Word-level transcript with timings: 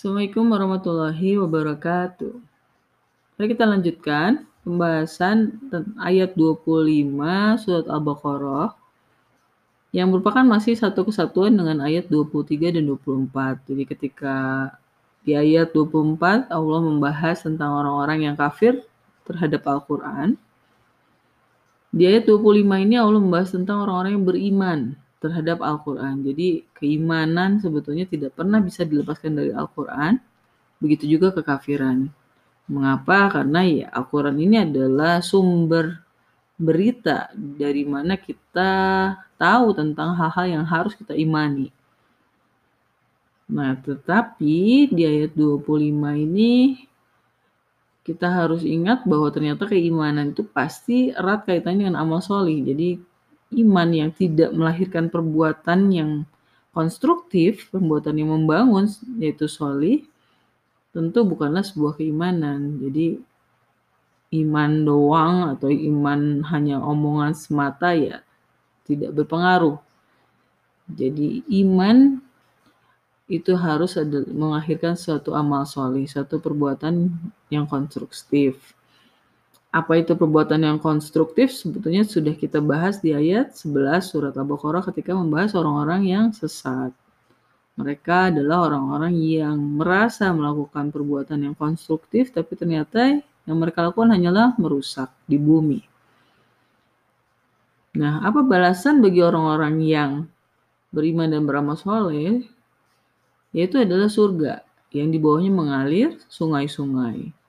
Assalamualaikum 0.00 0.48
warahmatullahi 0.48 1.36
wabarakatuh. 1.44 2.32
Mari 3.36 3.46
kita 3.52 3.68
lanjutkan 3.68 4.48
pembahasan 4.64 5.60
ayat 6.00 6.32
25 6.40 7.20
surat 7.60 7.84
Al-Baqarah 7.84 8.80
yang 9.92 10.08
merupakan 10.08 10.40
masih 10.40 10.72
satu 10.72 11.04
kesatuan 11.04 11.52
dengan 11.52 11.84
ayat 11.84 12.08
23 12.08 12.80
dan 12.80 12.88
24. 12.88 13.60
Jadi 13.68 13.82
ketika 13.84 14.36
di 15.20 15.36
ayat 15.36 15.68
24 15.76 16.48
Allah 16.48 16.80
membahas 16.80 17.44
tentang 17.44 17.68
orang-orang 17.68 18.24
yang 18.24 18.40
kafir 18.40 18.80
terhadap 19.28 19.68
Al-Quran. 19.68 20.40
Di 21.92 22.08
ayat 22.08 22.24
25 22.24 22.56
ini 22.88 22.96
Allah 22.96 23.20
membahas 23.20 23.52
tentang 23.52 23.84
orang-orang 23.84 24.16
yang 24.16 24.24
beriman 24.24 24.80
terhadap 25.20 25.60
Al-Quran. 25.60 26.24
Jadi 26.24 26.64
keimanan 26.72 27.60
sebetulnya 27.60 28.08
tidak 28.08 28.34
pernah 28.34 28.58
bisa 28.58 28.82
dilepaskan 28.88 29.36
dari 29.36 29.52
Al-Quran. 29.52 30.16
Begitu 30.80 31.04
juga 31.06 31.30
kekafiran. 31.36 32.08
Mengapa? 32.66 33.28
Karena 33.28 33.60
ya 33.62 33.86
Al-Quran 33.92 34.40
ini 34.40 34.56
adalah 34.64 35.20
sumber 35.20 36.00
berita 36.60 37.32
dari 37.36 37.84
mana 37.84 38.16
kita 38.16 38.72
tahu 39.40 39.72
tentang 39.72 40.16
hal-hal 40.16 40.60
yang 40.60 40.64
harus 40.64 40.92
kita 40.96 41.16
imani. 41.16 41.72
Nah, 43.50 43.74
tetapi 43.76 44.88
di 44.92 45.02
ayat 45.04 45.34
25 45.34 46.14
ini 46.14 46.86
kita 48.06 48.28
harus 48.30 48.62
ingat 48.64 49.04
bahwa 49.04 49.28
ternyata 49.28 49.68
keimanan 49.68 50.32
itu 50.32 50.46
pasti 50.46 51.12
erat 51.12 51.44
kaitannya 51.44 51.88
dengan 51.88 51.98
amal 52.00 52.24
solih. 52.24 52.62
Jadi 52.62 53.09
iman 53.50 53.88
yang 53.90 54.10
tidak 54.14 54.54
melahirkan 54.54 55.10
perbuatan 55.10 55.80
yang 55.90 56.10
konstruktif, 56.70 57.66
perbuatan 57.74 58.14
yang 58.14 58.30
membangun, 58.30 58.86
yaitu 59.18 59.50
solih, 59.50 60.06
tentu 60.94 61.26
bukanlah 61.26 61.66
sebuah 61.66 61.98
keimanan. 61.98 62.78
Jadi 62.78 63.18
iman 64.30 64.70
doang 64.86 65.36
atau 65.58 65.66
iman 65.66 66.46
hanya 66.54 66.78
omongan 66.78 67.34
semata 67.34 67.90
ya 67.90 68.22
tidak 68.86 69.10
berpengaruh. 69.14 69.78
Jadi 70.90 71.42
iman 71.62 72.18
itu 73.30 73.54
harus 73.54 73.94
ada, 73.94 74.26
mengakhirkan 74.26 74.98
suatu 74.98 75.38
amal 75.38 75.62
solih, 75.62 76.02
suatu 76.10 76.42
perbuatan 76.42 77.14
yang 77.46 77.66
konstruktif. 77.70 78.74
Apa 79.70 80.02
itu 80.02 80.18
perbuatan 80.18 80.66
yang 80.66 80.78
konstruktif? 80.82 81.54
Sebetulnya 81.54 82.02
sudah 82.02 82.34
kita 82.34 82.58
bahas 82.58 82.98
di 82.98 83.14
ayat 83.14 83.54
11 83.54 84.02
surat 84.02 84.34
Al-Baqarah 84.34 84.82
ketika 84.90 85.14
membahas 85.14 85.54
orang-orang 85.54 86.10
yang 86.10 86.26
sesat. 86.34 86.90
Mereka 87.78 88.34
adalah 88.34 88.66
orang-orang 88.66 89.14
yang 89.14 89.54
merasa 89.56 90.34
melakukan 90.34 90.90
perbuatan 90.90 91.46
yang 91.46 91.54
konstruktif, 91.54 92.34
tapi 92.34 92.58
ternyata 92.58 93.22
yang 93.46 93.56
mereka 93.62 93.86
lakukan 93.86 94.10
hanyalah 94.10 94.58
merusak 94.58 95.06
di 95.30 95.38
bumi. 95.38 95.80
Nah, 97.94 98.26
apa 98.26 98.42
balasan 98.42 98.98
bagi 98.98 99.22
orang-orang 99.22 99.74
yang 99.86 100.10
beriman 100.90 101.30
dan 101.30 101.46
beramal 101.46 101.78
soleh? 101.78 102.42
Yaitu 103.54 103.82
adalah 103.82 104.10
surga 104.10 104.66
yang 104.90 105.14
di 105.14 105.18
bawahnya 105.22 105.50
mengalir 105.54 106.18
sungai-sungai. 106.26 107.39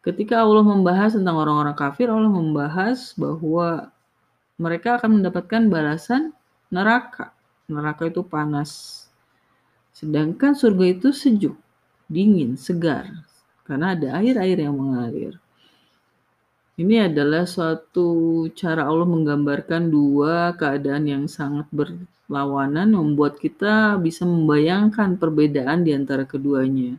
Ketika 0.00 0.40
Allah 0.40 0.64
membahas 0.64 1.12
tentang 1.12 1.36
orang-orang 1.36 1.76
kafir, 1.76 2.08
Allah 2.08 2.32
membahas 2.32 3.12
bahwa 3.20 3.92
mereka 4.56 4.96
akan 4.96 5.20
mendapatkan 5.20 5.68
balasan 5.68 6.32
neraka. 6.72 7.36
Neraka 7.68 8.08
itu 8.08 8.24
panas. 8.24 9.04
Sedangkan 9.92 10.56
surga 10.56 10.84
itu 10.96 11.12
sejuk, 11.12 11.56
dingin, 12.08 12.56
segar. 12.56 13.12
Karena 13.68 13.92
ada 13.92 14.16
air-air 14.24 14.64
yang 14.64 14.72
mengalir. 14.72 15.36
Ini 16.80 17.12
adalah 17.12 17.44
suatu 17.44 18.48
cara 18.56 18.88
Allah 18.88 19.04
menggambarkan 19.04 19.92
dua 19.92 20.56
keadaan 20.56 21.04
yang 21.04 21.24
sangat 21.28 21.68
berlawanan, 21.68 22.96
membuat 22.96 23.36
kita 23.36 24.00
bisa 24.00 24.24
membayangkan 24.24 25.20
perbedaan 25.20 25.84
di 25.84 25.92
antara 25.92 26.24
keduanya. 26.24 26.96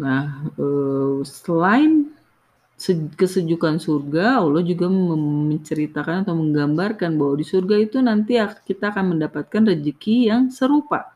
Nah, 0.00 0.48
eh, 0.56 1.16
selain 1.28 2.08
kesejukan 3.14 3.78
surga, 3.78 4.42
Allah 4.42 4.62
juga 4.66 4.90
menceritakan 4.90 6.26
atau 6.26 6.34
menggambarkan 6.34 7.14
bahwa 7.14 7.34
di 7.38 7.46
surga 7.46 7.76
itu 7.78 8.02
nanti 8.02 8.40
kita 8.40 8.90
akan 8.90 9.16
mendapatkan 9.16 9.62
rezeki 9.70 10.32
yang 10.32 10.50
serupa 10.50 11.14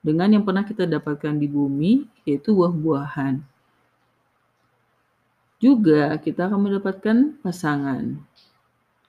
dengan 0.00 0.32
yang 0.32 0.44
pernah 0.44 0.64
kita 0.64 0.88
dapatkan 0.88 1.36
di 1.36 1.48
bumi, 1.48 2.04
yaitu 2.24 2.56
buah-buahan. 2.56 3.40
Juga 5.60 6.12
kita 6.20 6.48
akan 6.48 6.60
mendapatkan 6.68 7.16
pasangan. 7.40 8.20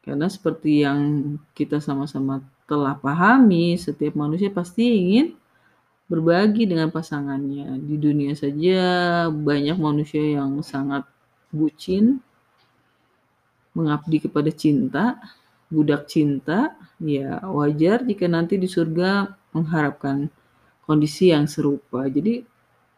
Karena 0.03 0.27
seperti 0.31 0.87
yang 0.87 1.35
kita 1.51 1.83
sama-sama 1.83 2.39
telah 2.63 2.95
pahami, 2.95 3.75
setiap 3.75 4.15
manusia 4.15 4.47
pasti 4.47 4.87
ingin 4.87 5.35
berbagi 6.05 6.69
dengan 6.69 6.93
pasangannya. 6.93 7.81
Di 7.81 7.95
dunia 7.97 8.33
saja 8.37 8.79
banyak 9.29 9.77
manusia 9.77 10.21
yang 10.21 10.61
sangat 10.61 11.05
bucin, 11.49 12.21
mengabdi 13.73 14.23
kepada 14.23 14.49
cinta, 14.53 15.17
budak 15.67 16.07
cinta, 16.07 16.77
ya 17.01 17.41
wajar 17.43 18.05
jika 18.05 18.29
nanti 18.29 18.55
di 18.55 18.69
surga 18.69 19.33
mengharapkan 19.51 20.29
kondisi 20.85 21.33
yang 21.33 21.49
serupa. 21.49 22.05
Jadi 22.05 22.45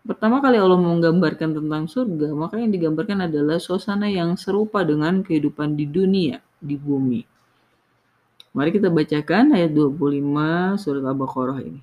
pertama 0.04 0.44
kali 0.44 0.60
Allah 0.60 0.78
menggambarkan 0.78 1.58
tentang 1.58 1.88
surga, 1.88 2.36
maka 2.36 2.60
yang 2.60 2.72
digambarkan 2.76 3.26
adalah 3.32 3.58
suasana 3.58 4.12
yang 4.12 4.36
serupa 4.36 4.84
dengan 4.84 5.24
kehidupan 5.24 5.80
di 5.80 5.88
dunia, 5.88 6.44
di 6.60 6.76
bumi. 6.76 7.24
Mari 8.58 8.70
kita 8.74 8.90
bacakan 8.90 9.54
ayat 9.54 9.70
25 9.70 10.82
surat 10.82 11.04
Al-Baqarah 11.06 11.62
ini. 11.62 11.82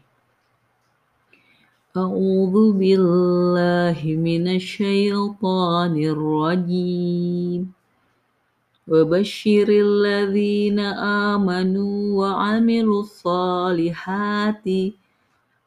أعوذ 1.98 2.74
بالله 2.78 4.00
من 4.06 4.48
الشيطان 4.48 5.94
الرجيم 6.14 7.62
وبشر 8.88 9.68
الذين 9.70 10.80
آمنوا 11.34 11.98
وعملوا 12.20 13.02
الصالحات 13.02 14.68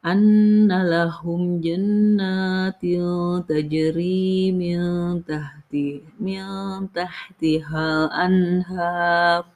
أن 0.07 0.71
لهم 0.91 1.61
جنات 1.61 2.83
تجري 3.49 4.53
من 4.53 4.79
تحت 5.25 5.73
من 6.21 6.43
تحتها 6.95 7.87
الأنهار 8.05 9.56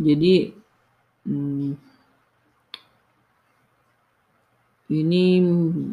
Jadi 0.00 0.56
hmm, 1.28 1.70
ini 4.90 5.24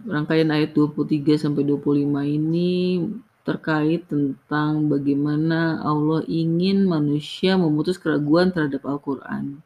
rangkaian 0.08 0.50
ayat 0.50 0.72
23 0.74 1.38
sampai 1.38 1.62
25 1.68 2.24
ini 2.24 3.04
terkait 3.46 4.08
tentang 4.10 4.92
bagaimana 4.92 5.80
Allah 5.84 6.24
ingin 6.28 6.84
manusia 6.84 7.56
memutus 7.56 7.96
keraguan 7.96 8.52
terhadap 8.52 8.84
Al-Qur'an. 8.84 9.60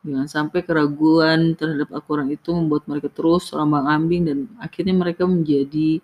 Jangan 0.00 0.28
sampai 0.28 0.64
keraguan 0.64 1.52
terhadap 1.56 1.92
Al-Qur'an 1.92 2.32
itu 2.32 2.52
membuat 2.56 2.88
mereka 2.88 3.12
terus 3.12 3.52
ombang-ambing 3.52 4.22
dan 4.24 4.38
akhirnya 4.56 4.96
mereka 4.96 5.28
menjadi 5.28 6.00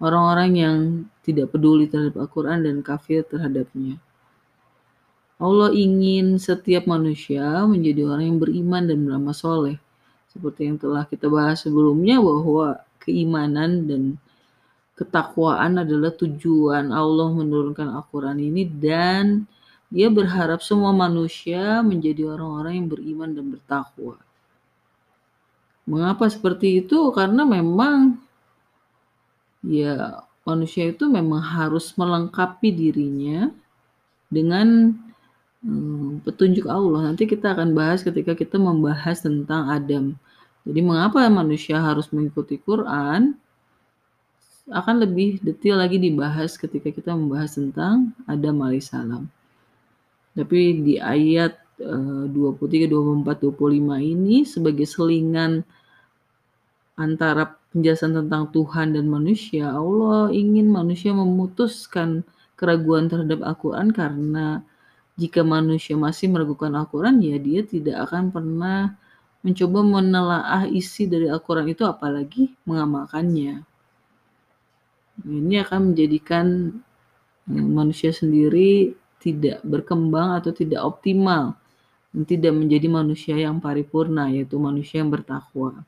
orang-orang 0.00 0.50
yang 0.56 0.76
tidak 1.24 1.52
peduli 1.52 1.88
terhadap 1.88 2.16
Al-Qur'an 2.20 2.60
dan 2.64 2.84
kafir 2.84 3.24
terhadapnya. 3.24 3.96
Allah 5.40 5.72
ingin 5.72 6.36
setiap 6.36 6.84
manusia 6.84 7.64
menjadi 7.64 8.04
orang 8.04 8.24
yang 8.28 8.38
beriman 8.38 8.84
dan 8.84 8.98
beramal 9.08 9.32
soleh. 9.32 9.80
Seperti 10.28 10.68
yang 10.68 10.76
telah 10.76 11.08
kita 11.08 11.32
bahas 11.32 11.64
sebelumnya 11.64 12.20
bahwa 12.20 12.84
keimanan 13.00 13.88
dan 13.88 14.02
ketakwaan 15.00 15.80
adalah 15.80 16.12
tujuan 16.12 16.92
Allah 16.92 17.32
menurunkan 17.32 17.88
Al-Quran 17.88 18.36
ini 18.36 18.68
dan 18.68 19.48
dia 19.88 20.12
berharap 20.12 20.60
semua 20.60 20.92
manusia 20.92 21.80
menjadi 21.80 22.36
orang-orang 22.36 22.84
yang 22.84 22.88
beriman 22.92 23.30
dan 23.32 23.48
bertakwa. 23.48 24.20
Mengapa 25.88 26.28
seperti 26.28 26.84
itu? 26.84 27.10
Karena 27.16 27.48
memang 27.48 28.20
ya 29.64 30.20
manusia 30.44 30.92
itu 30.92 31.08
memang 31.08 31.42
harus 31.42 31.96
melengkapi 31.96 32.68
dirinya 32.70 33.48
dengan 34.30 34.94
hmm, 35.64 36.24
petunjuk 36.24 36.66
Allah. 36.68 37.12
Nanti 37.12 37.24
kita 37.24 37.56
akan 37.56 37.72
bahas 37.72 38.04
ketika 38.04 38.36
kita 38.36 38.56
membahas 38.56 39.24
tentang 39.24 39.70
Adam. 39.70 40.16
Jadi 40.68 40.80
mengapa 40.84 41.24
manusia 41.32 41.80
harus 41.80 42.12
mengikuti 42.12 42.60
Quran? 42.60 43.38
akan 44.70 45.02
lebih 45.02 45.42
detail 45.42 45.82
lagi 45.82 45.98
dibahas 45.98 46.54
ketika 46.54 46.94
kita 46.94 47.10
membahas 47.10 47.58
tentang 47.58 48.14
Adam 48.30 48.62
alaihissalam. 48.62 49.26
Tapi 50.38 50.60
di 50.86 50.94
ayat 51.02 51.58
uh, 51.82 52.30
23, 52.30 52.86
24, 52.86 53.50
25 53.50 53.98
ini 53.98 54.46
sebagai 54.46 54.86
selingan 54.86 55.66
antara 56.94 57.58
penjelasan 57.74 58.14
tentang 58.14 58.54
Tuhan 58.54 58.94
dan 58.94 59.10
manusia, 59.10 59.74
Allah 59.74 60.30
ingin 60.30 60.70
manusia 60.70 61.10
memutuskan 61.10 62.22
keraguan 62.54 63.10
terhadap 63.10 63.42
Al-Quran 63.42 63.90
karena 63.90 64.62
jika 65.20 65.44
manusia 65.44 66.00
masih 66.00 66.32
meragukan 66.32 66.72
Al-Quran, 66.72 67.20
ya 67.20 67.36
dia 67.36 67.60
tidak 67.60 68.08
akan 68.08 68.32
pernah 68.32 68.96
mencoba 69.44 69.80
menelaah 69.84 70.64
isi 70.72 71.04
dari 71.04 71.28
Al-Quran 71.28 71.68
itu 71.68 71.84
apalagi 71.84 72.56
mengamalkannya. 72.64 73.60
Ini 75.20 75.54
akan 75.68 75.92
menjadikan 75.92 76.46
eh, 77.52 77.66
manusia 77.68 78.08
sendiri 78.16 78.96
tidak 79.20 79.60
berkembang 79.60 80.40
atau 80.40 80.56
tidak 80.56 80.80
optimal 80.80 81.60
tidak 82.26 82.50
menjadi 82.50 82.90
manusia 82.90 83.34
yang 83.38 83.62
paripurna 83.62 84.34
yaitu 84.34 84.58
manusia 84.58 84.98
yang 84.98 85.14
bertakwa. 85.14 85.86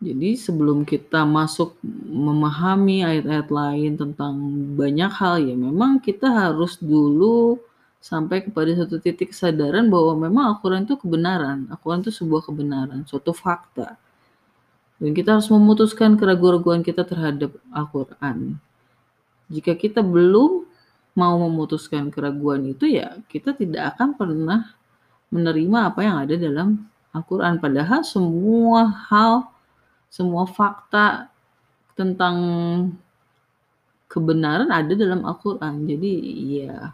Jadi 0.00 0.32
sebelum 0.32 0.88
kita 0.88 1.28
masuk 1.28 1.76
memahami 2.08 3.04
ayat-ayat 3.04 3.48
lain 3.52 3.92
tentang 4.00 4.32
banyak 4.72 5.12
hal 5.12 5.36
ya 5.44 5.52
memang 5.52 6.00
kita 6.00 6.24
harus 6.24 6.80
dulu 6.80 7.60
sampai 8.00 8.40
kepada 8.40 8.72
satu 8.80 8.96
titik 8.96 9.36
kesadaran 9.36 9.92
bahwa 9.92 10.16
memang 10.24 10.56
Al-Quran 10.56 10.88
itu 10.88 10.96
kebenaran. 10.96 11.68
Al-Quran 11.68 12.00
itu 12.00 12.16
sebuah 12.16 12.48
kebenaran, 12.48 13.04
suatu 13.04 13.36
fakta. 13.36 14.00
Dan 14.96 15.12
kita 15.12 15.36
harus 15.36 15.52
memutuskan 15.52 16.16
keraguan-keraguan 16.16 16.80
kita 16.80 17.04
terhadap 17.04 17.52
Al-Quran. 17.68 18.56
Jika 19.52 19.76
kita 19.76 20.00
belum 20.00 20.64
mau 21.12 21.36
memutuskan 21.44 22.08
keraguan 22.08 22.70
itu 22.72 22.88
ya 22.88 23.20
kita 23.28 23.52
tidak 23.52 23.92
akan 23.96 24.16
pernah 24.16 24.72
menerima 25.28 25.78
apa 25.92 26.00
yang 26.00 26.16
ada 26.24 26.34
dalam 26.40 26.88
Al-Quran. 27.12 27.60
Padahal 27.60 28.00
semua 28.06 28.88
hal, 29.10 29.49
semua 30.10 30.44
fakta 30.44 31.30
tentang 31.94 32.36
kebenaran 34.10 34.68
ada 34.74 34.90
dalam 34.98 35.22
Al-Quran. 35.22 35.86
Jadi 35.86 36.12
ya 36.60 36.90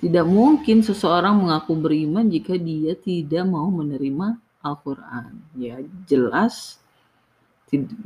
tidak 0.00 0.24
mungkin 0.24 0.80
seseorang 0.80 1.36
mengaku 1.36 1.76
beriman 1.76 2.24
jika 2.32 2.56
dia 2.56 2.96
tidak 2.96 3.44
mau 3.44 3.68
menerima 3.68 4.40
Al-Quran. 4.64 5.36
Ya 5.60 5.84
jelas 6.08 6.80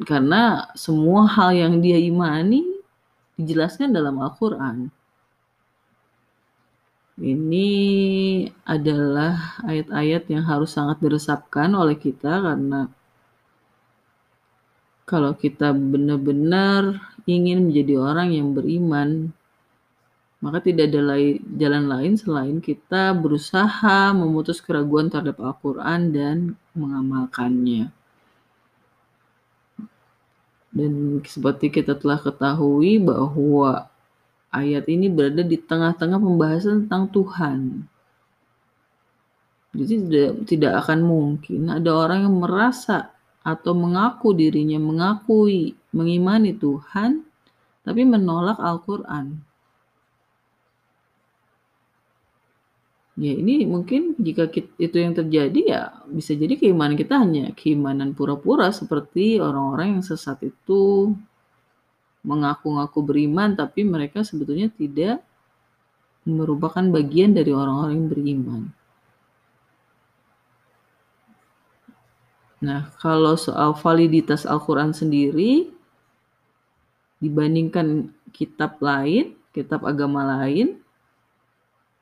karena 0.03 0.69
semua 0.75 1.25
hal 1.31 1.55
yang 1.55 1.75
dia 1.79 1.97
imani 1.97 2.67
dijelaskan 3.39 3.95
dalam 3.95 4.19
Al-Quran. 4.19 4.91
Ini 7.15 7.71
adalah 8.67 9.63
ayat-ayat 9.63 10.27
yang 10.35 10.43
harus 10.51 10.75
sangat 10.75 10.99
diresapkan 10.99 11.71
oleh 11.71 11.95
kita 11.95 12.43
karena 12.43 12.91
kalau 15.05 15.37
kita 15.37 15.77
benar-benar 15.77 17.01
ingin 17.29 17.69
menjadi 17.69 18.01
orang 18.01 18.33
yang 18.33 18.57
beriman, 18.57 19.33
maka 20.45 20.61
tidak 20.61 20.93
ada 20.93 21.01
jalan 21.57 21.85
lain 21.89 22.13
selain 22.21 22.57
kita 22.61 23.17
berusaha 23.17 24.13
memutus 24.13 24.61
keraguan 24.61 25.09
terhadap 25.09 25.41
Al-Quran 25.41 26.13
dan 26.13 26.37
mengamalkannya. 26.77 27.89
Dan 30.75 31.23
seperti 31.25 31.71
kita 31.71 31.97
telah 31.97 32.19
ketahui 32.19 32.99
bahwa 33.01 33.89
ayat 34.53 34.85
ini 34.91 35.07
berada 35.07 35.41
di 35.41 35.55
tengah-tengah 35.57 36.19
pembahasan 36.19 36.85
tentang 36.85 37.09
Tuhan. 37.09 37.89
Jadi 39.75 39.95
tidak, 40.07 40.31
tidak 40.45 40.73
akan 40.85 41.01
mungkin 41.03 41.73
ada 41.73 41.91
orang 41.95 42.27
yang 42.27 42.37
merasa 42.43 43.14
atau 43.45 43.77
mengaku 43.77 44.33
dirinya 44.33 44.81
mengakui 44.81 45.77
mengimani 45.93 46.57
Tuhan 46.57 47.23
tapi 47.85 48.03
menolak 48.09 48.57
Al-Quran. 48.57 49.45
Ya 53.15 53.31
ini 53.31 53.63
mungkin 53.63 54.19
jika 54.19 54.51
itu 54.75 54.97
yang 54.99 55.15
terjadi 55.15 55.61
ya 55.63 55.83
bisa 56.11 56.35
jadi 56.35 56.59
keimanan 56.59 56.99
kita 56.99 57.15
hanya 57.23 57.55
keimanan 57.55 58.11
pura-pura 58.11 58.75
seperti 58.75 59.39
orang-orang 59.39 60.01
yang 60.01 60.03
sesat 60.03 60.43
itu 60.43 61.15
mengaku-ngaku 62.27 62.99
beriman 63.07 63.55
tapi 63.55 63.87
mereka 63.87 64.27
sebetulnya 64.27 64.67
tidak 64.67 65.23
merupakan 66.27 66.83
bagian 66.91 67.37
dari 67.37 67.53
orang-orang 67.55 68.03
yang 68.03 68.09
beriman. 68.11 68.63
Nah, 72.65 72.89
kalau 72.97 73.37
soal 73.37 73.77
validitas 73.77 74.49
Al-Quran 74.49 74.97
sendiri 74.97 75.69
dibandingkan 77.21 78.09
kitab 78.33 78.81
lain, 78.81 79.37
kitab 79.53 79.85
agama 79.85 80.25
lain, 80.25 80.81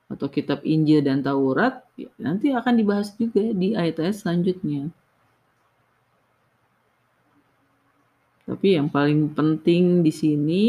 atau 0.06 0.30
kitab 0.30 0.62
Injil 0.62 1.02
dan 1.02 1.24
Taurat 1.24 1.82
ya, 1.98 2.06
nanti 2.20 2.54
akan 2.54 2.74
dibahas 2.78 3.10
juga 3.18 3.42
di 3.50 3.74
ayat-ayat 3.74 4.14
selanjutnya. 4.22 4.86
Tapi 8.46 8.78
yang 8.78 8.86
paling 8.86 9.34
penting 9.34 10.06
di 10.06 10.12
sini 10.14 10.62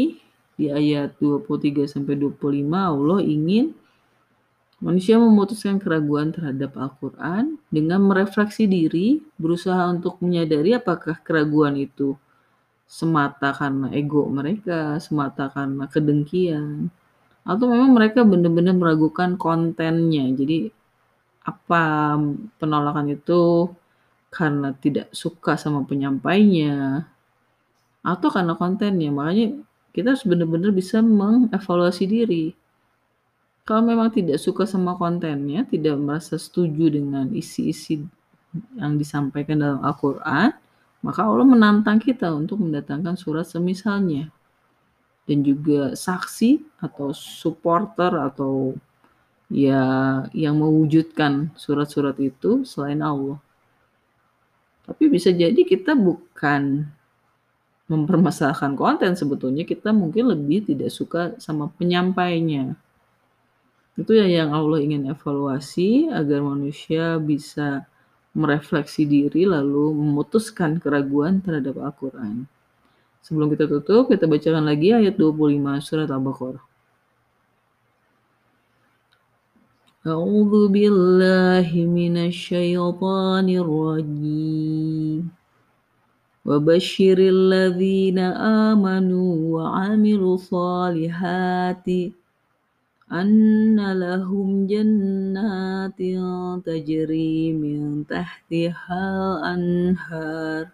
di 0.58 0.70
ayat 0.70 1.18
23 1.22 1.86
sampai 1.86 2.18
25 2.18 2.66
Allah 2.72 3.20
ingin 3.22 3.74
manusia 4.82 5.20
memutuskan 5.20 5.78
keraguan 5.78 6.34
terhadap 6.34 6.74
Al-Qur'an 6.74 7.58
dengan 7.70 8.00
merefleksi 8.06 8.66
diri, 8.66 9.22
berusaha 9.38 9.86
untuk 9.90 10.18
menyadari 10.24 10.74
apakah 10.74 11.20
keraguan 11.22 11.78
itu 11.78 12.18
semata 12.86 13.50
karena 13.54 13.90
ego 13.94 14.26
mereka, 14.30 14.98
semata 15.02 15.50
karena 15.50 15.84
kedengkian, 15.90 16.90
atau 17.44 17.64
memang 17.68 17.90
mereka 17.92 18.24
benar-benar 18.24 18.74
meragukan 18.76 19.36
kontennya. 19.36 20.24
Jadi 20.32 20.68
apa 21.44 22.16
penolakan 22.56 23.12
itu 23.12 23.68
karena 24.32 24.72
tidak 24.80 25.12
suka 25.14 25.54
sama 25.60 25.84
penyampainya 25.86 27.06
atau 28.02 28.28
karena 28.32 28.54
kontennya. 28.56 29.10
Makanya 29.12 29.46
kita 29.94 30.16
harus 30.16 30.24
benar-benar 30.26 30.70
bisa 30.74 30.98
mengevaluasi 31.04 32.04
diri. 32.08 32.44
Kalau 33.64 33.80
memang 33.80 34.12
tidak 34.12 34.36
suka 34.36 34.68
sama 34.68 34.92
kontennya, 35.00 35.64
tidak 35.64 35.96
merasa 35.96 36.36
setuju 36.36 36.92
dengan 36.92 37.32
isi-isi 37.32 38.04
yang 38.76 39.00
disampaikan 39.00 39.56
dalam 39.56 39.80
Al-Quran, 39.80 40.52
maka 41.00 41.20
Allah 41.24 41.48
menantang 41.48 41.96
kita 41.96 42.28
untuk 42.28 42.60
mendatangkan 42.60 43.16
surat 43.16 43.48
semisalnya 43.48 44.28
dan 45.24 45.40
juga 45.40 45.96
saksi 45.96 46.60
atau 46.84 47.16
supporter 47.16 48.12
atau 48.12 48.76
ya 49.48 49.80
yang 50.36 50.60
mewujudkan 50.60 51.48
surat-surat 51.56 52.16
itu 52.20 52.68
selain 52.68 53.00
Allah. 53.00 53.40
Tapi 54.84 55.08
bisa 55.08 55.32
jadi 55.32 55.56
kita 55.64 55.96
bukan 55.96 56.84
mempermasalahkan 57.88 58.76
konten 58.76 59.16
sebetulnya 59.16 59.64
kita 59.64 59.92
mungkin 59.92 60.32
lebih 60.32 60.68
tidak 60.68 60.92
suka 60.92 61.32
sama 61.40 61.72
penyampainya. 61.72 62.76
Itu 63.99 64.15
ya 64.15 64.23
yang 64.23 64.55
Allah 64.55 64.79
ingin 64.79 65.11
evaluasi 65.11 66.07
agar 66.07 66.39
manusia 66.39 67.19
bisa 67.19 67.83
merefleksi 68.31 69.03
diri 69.03 69.43
lalu 69.43 69.91
memutuskan 69.91 70.79
keraguan 70.79 71.43
terhadap 71.43 71.75
Al-Quran. 71.83 72.47
Sebelum 73.19 73.51
kita 73.51 73.67
tutup, 73.67 74.07
kita 74.07 74.23
bacakan 74.23 74.63
lagi 74.63 74.95
ayat 74.95 75.19
25 75.19 75.83
surat 75.83 76.07
Al-Baqarah. 76.07 76.63
A'udzu 80.07 80.71
billahi 80.71 81.83
minasyaitonir 81.83 83.67
rajim. 83.67 85.27
وبشر 86.49 87.17
الذين 87.19 88.19
آمنوا 88.69 89.31
وعملوا 89.55 90.33
الصالحات 90.35 91.87
أن 93.11 93.93
لهم 93.93 94.67
جنات 94.67 95.97
تجري 96.65 97.53
من 97.53 98.07
تحتها 98.07 99.03
الأنهار 99.55 100.67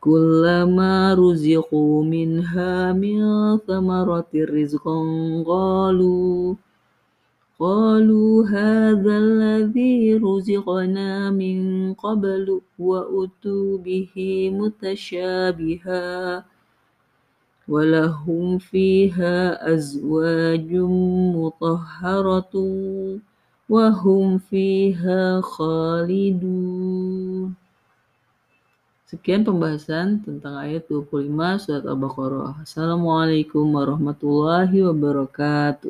كلما 0.00 1.14
رزقوا 1.14 2.04
منها 2.04 2.92
من 2.92 3.18
ثمرة 3.58 4.30
رزقا 4.34 5.00
قالوا 5.46 6.54
قالوا 7.60 8.46
هذا 8.46 9.18
الذي 9.18 10.14
رزقنا 10.14 11.30
من 11.30 11.94
قبل 11.94 12.60
وأتوا 12.78 13.78
به 13.78 14.14
متشابها 14.54 16.04
ولهم 17.68 18.58
فيها 18.58 19.74
أزواج 19.74 20.72
مطهرة 21.36 22.54
وهم 23.68 24.38
فيها 24.38 25.40
خالدون 25.40 27.54
Sekian 29.08 29.40
pembahasan 29.40 30.20
tentang 30.20 30.60
ayat 30.60 30.84
25 30.84 31.32
surat 31.64 31.80
Al-Baqarah. 31.80 32.60
Assalamualaikum 32.60 33.64
warahmatullahi 33.72 34.84
wabarakatuh. 34.84 35.88